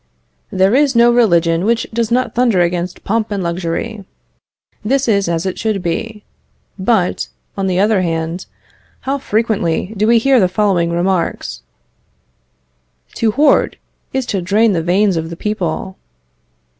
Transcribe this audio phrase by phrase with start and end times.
[0.51, 4.03] There is no religion which does not thunder against pomp and luxury.
[4.83, 6.23] This is as it should be;
[6.79, 8.47] but, on the other hand,
[9.01, 11.61] how frequently do we hear the following remarks:
[13.13, 13.77] "To hoard,
[14.11, 15.97] is to drain the veins of the people."